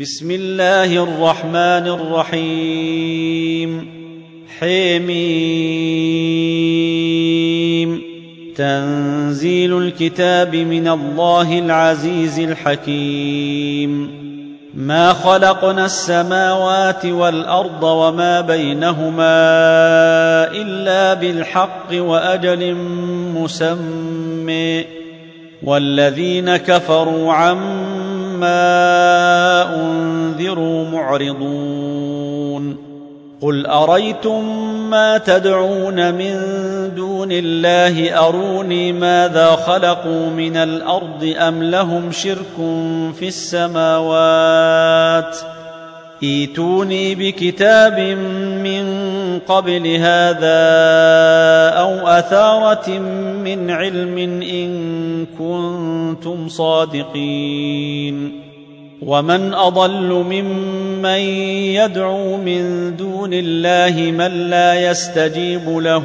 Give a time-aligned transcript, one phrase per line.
[0.00, 3.88] بسم الله الرحمن الرحيم.
[4.58, 5.22] حميم.
[8.56, 14.10] تنزيل الكتاب من الله العزيز الحكيم.
[14.74, 19.26] ما خلقنا السماوات والأرض وما بينهما
[20.52, 22.74] إلا بالحق وأجل
[23.34, 24.84] مسمى.
[25.62, 27.95] والذين كفروا عما
[29.74, 32.76] انذروا معرضون
[33.40, 34.44] قل اريتم
[34.90, 36.34] ما تدعون من
[36.94, 42.56] دون الله اروني ماذا خلقوا من الأرض ام لهم شرك
[43.18, 45.36] في السماوات
[46.22, 48.00] ايتوني بكتاب
[48.64, 48.86] من
[49.48, 50.58] قبل هذا
[51.78, 52.98] أو أثارة
[53.44, 58.46] من علم إن كنتم صادقين.
[59.02, 61.20] ومن أضل ممن
[61.76, 66.04] يدعو من دون الله من لا يستجيب له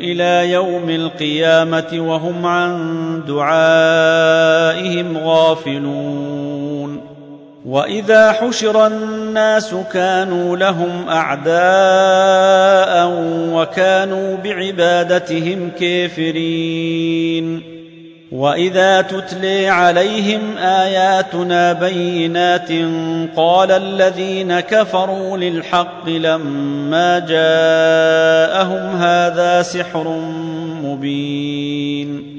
[0.00, 7.13] إلى يوم القيامة وهم عن دعائهم غافلون.
[7.64, 11.54] واذا حشر الناس كانوا لهم اعداء
[13.52, 17.62] وكانوا بعبادتهم كافرين
[18.32, 22.68] واذا تتلي عليهم اياتنا بينات
[23.36, 30.08] قال الذين كفروا للحق لما جاءهم هذا سحر
[30.82, 32.34] مبين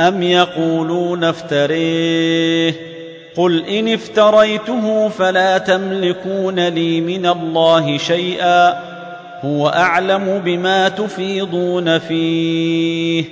[0.00, 2.93] ام يقولون افتريه
[3.36, 8.78] قل ان افتريته فلا تملكون لي من الله شيئا
[9.44, 13.24] هو اعلم بما تفيضون فيه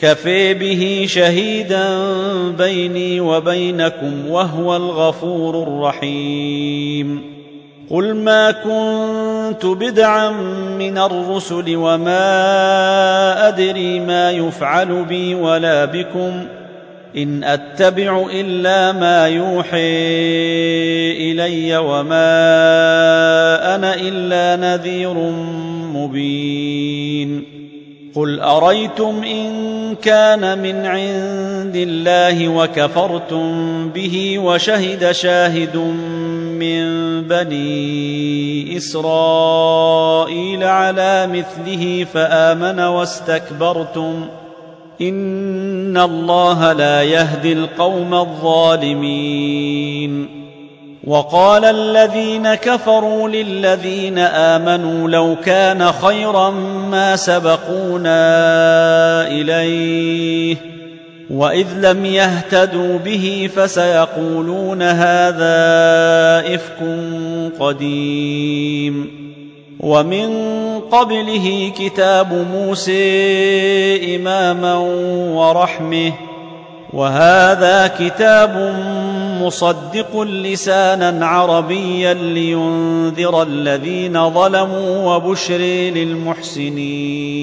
[0.00, 1.84] كفي به شهيدا
[2.58, 7.22] بيني وبينكم وهو الغفور الرحيم
[7.90, 10.30] قل ما كنت بدعا
[10.78, 16.44] من الرسل وما ادري ما يفعل بي ولا بكم
[17.16, 20.10] إن أتبع إلا ما يوحي
[21.32, 22.30] إلي وما
[23.74, 25.14] أنا إلا نذير
[25.94, 27.60] مبين.
[28.14, 29.70] قل أريتم إن
[30.02, 35.76] كان من عند الله وكفرتم به وشهد شاهد
[36.60, 44.26] من بني إسرائيل على مثله فآمن واستكبرتم
[45.00, 49.60] ان الله لا يهدي القوم الظالمين.
[51.04, 56.50] وقال الذين كفروا للذين امنوا لو كان خيرا
[56.90, 58.18] ما سبقونا
[59.28, 60.56] اليه
[61.30, 65.54] واذ لم يهتدوا به فسيقولون هذا
[66.54, 66.78] افك
[67.60, 69.19] قديم.
[69.80, 70.30] ومن
[70.80, 74.74] قبله كتاب موسى إماما
[75.34, 76.12] ورحمه
[76.92, 78.74] وهذا كتاب
[79.42, 85.58] مصدق لسانا عربيا لينذر الذين ظلموا وبشر
[85.94, 87.40] للمحسنين.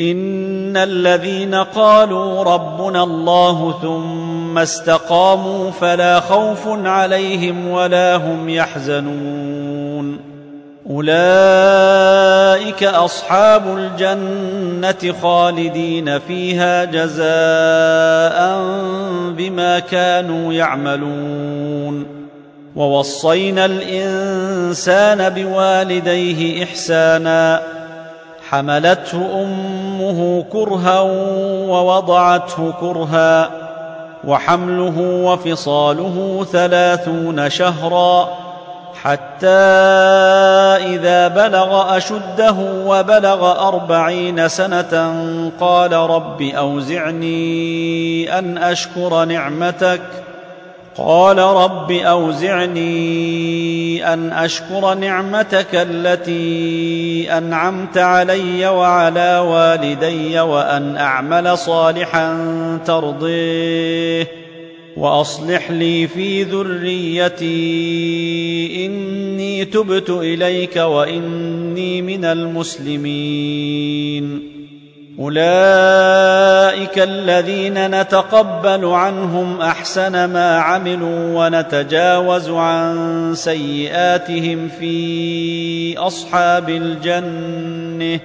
[0.00, 9.65] إن الذين قالوا ربنا الله ثم استقاموا فلا خوف عليهم ولا هم يحزنون.
[10.90, 18.60] أولئك أصحاب الجنة خالدين فيها جزاء
[19.30, 22.06] بما كانوا يعملون.
[22.76, 27.62] ووصينا الإنسان بوالديه إحسانا.
[28.48, 31.00] حملته أمه كرها
[31.70, 33.50] ووضعته كرها.
[34.24, 38.45] وحمله وفصاله ثلاثون شهرا.
[39.02, 39.46] حتى
[40.86, 45.14] إذا بلغ أشده وبلغ أربعين سنة
[45.60, 47.58] قال رب أوزعني
[48.38, 50.00] أن أشكر نعمتك.
[50.98, 52.92] قال رب أوزعني
[54.12, 62.38] أن أشكر نعمتك التي أنعمت علي وعلى والدي وأن أعمل صالحا
[62.86, 64.45] ترضيه.
[64.96, 67.46] وأصلح لي في ذريتي
[68.86, 73.76] إني تبت إليك وإني من المسلمين.
[75.18, 88.20] أولئك الذين نتقبل عنهم أحسن ما عملوا ونتجاوز عن سيئاتهم في أصحاب الجنة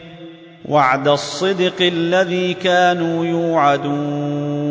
[0.65, 4.70] وعد الصدق الذي كانوا يوعدون.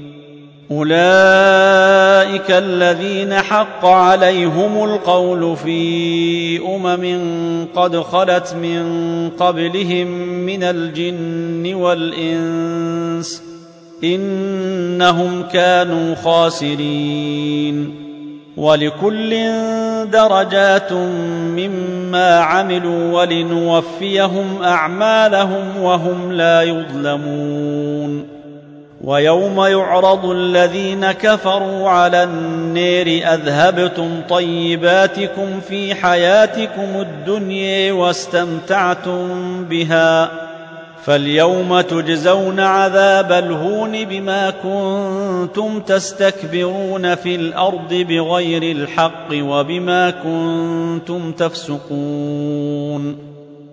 [0.71, 8.83] أولئك الذين حق عليهم القول في أمم قد خلت من
[9.39, 13.43] قبلهم من الجن والإنس
[14.03, 17.95] إنهم كانوا خاسرين
[18.57, 19.51] ولكل
[20.11, 28.20] درجات مما عملوا ولنوفيهم أعمالهم وهم لا يظلمون
[29.03, 40.31] ويوم يعرض الذين كفروا على النير أذهبتم طيباتكم في حياتكم الدنيا واستمتعتم بها
[41.05, 53.30] فاليوم تجزون عذاب الهون بما كنتم تستكبرون في الأرض بغير الحق وبما كنتم تفسقون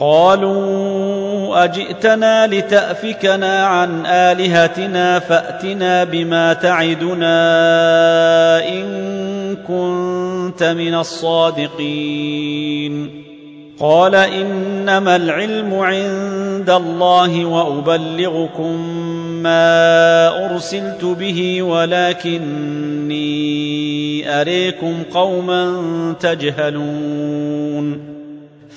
[0.00, 7.38] قالوا أجئتنا لتأفكنا عن آلهتنا فأتنا بما تعدنا
[8.68, 12.50] إن كنت من الصادقين.
[13.80, 18.88] قال إنما العلم عند الله وأبلغكم
[19.42, 23.20] ما أرسلت به ولكني
[24.40, 25.82] أريكم قوما
[26.20, 28.09] تجهلون.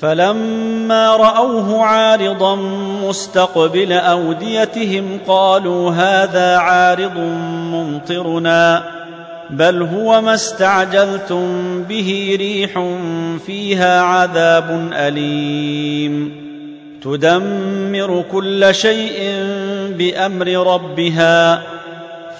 [0.03, 2.55] فلما رأوه عارضا
[3.03, 7.17] مستقبل أوديتهم قالوا هذا عارض
[7.71, 8.83] ممطرنا
[9.49, 11.47] بل هو ما استعجلتم
[11.83, 12.83] به ريح
[13.45, 16.43] فيها عذاب أليم.
[17.03, 19.35] تدمر كل شيء
[19.89, 21.61] بأمر ربها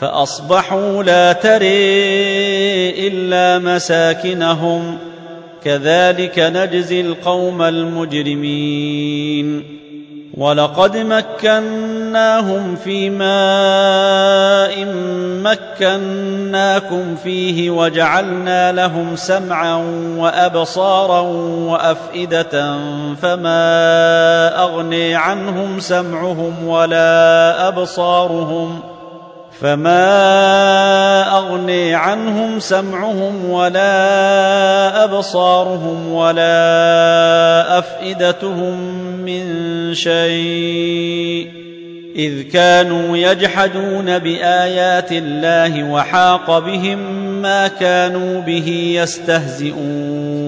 [0.01, 4.97] فأصبحوا لا تري إلا مساكنهم.
[5.63, 9.03] كذلك نجزي القوم المجرمين.
[10.37, 14.85] ولقد مكناهم في ماء
[15.43, 19.75] مكناكم فيه وجعلنا لهم سمعا
[20.17, 21.19] وأبصارا
[21.69, 22.77] وأفئدة
[23.21, 28.79] فما أغني عنهم سمعهم ولا أبصارهم
[29.63, 38.77] فما اغني عنهم سمعهم ولا ابصارهم ولا افئدتهم
[39.25, 39.43] من
[39.93, 41.51] شيء
[42.15, 46.99] اذ كانوا يجحدون بايات الله وحاق بهم
[47.41, 50.43] ما كانوا به يستهزئون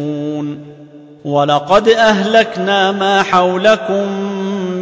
[1.26, 4.35] ولقد اهلكنا ما حولكم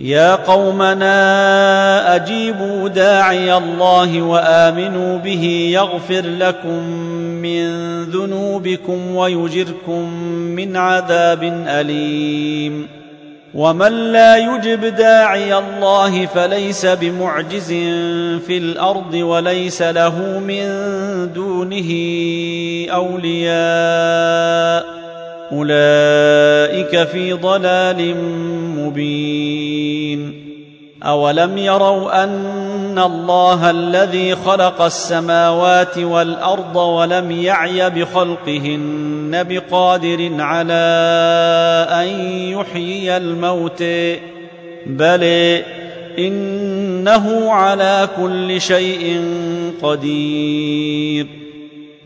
[0.00, 6.82] يا قومنا أجيبوا داعي الله وآمنوا به يغفر لكم
[7.42, 7.66] من
[8.04, 12.88] ذنوبكم ويجركم من عذاب أليم.
[13.54, 17.68] ومن لا يجب داعي الله فليس بمعجز
[18.46, 20.66] في الأرض وليس له من
[21.34, 21.90] دونه
[22.90, 24.86] أولياء.
[25.52, 28.14] أولئك في ضلال
[28.76, 29.85] مبين.
[31.02, 40.72] اولم يروا ان الله الذي خلق السماوات والارض ولم يعي بخلقهن بقادر على
[41.90, 43.82] ان يحيي الموت
[44.86, 45.24] بل
[46.18, 49.24] انه على كل شيء
[49.82, 51.26] قدير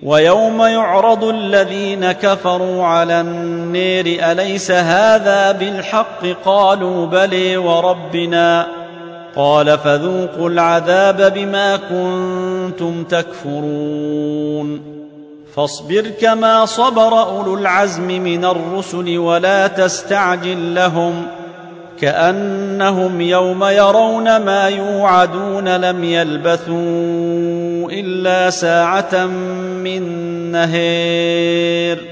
[0.02, 8.79] ويوم يعرض الذين كفروا على النير اليس هذا بالحق قالوا بلي وربنا
[9.36, 15.00] قال فذوقوا العذاب بما كنتم تكفرون.
[15.56, 21.26] فاصبر كما صبر أولو العزم من الرسل ولا تستعجل لهم
[22.00, 29.26] كأنهم يوم يرون ما يوعدون لم يلبثوا إلا ساعة
[29.84, 30.02] من
[30.52, 32.04] نهير.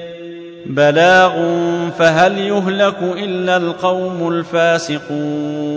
[0.66, 1.32] بلاغ
[1.98, 5.68] فهل يهلك إلا القوم الفاسقون.